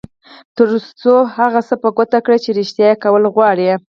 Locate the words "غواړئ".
3.35-3.69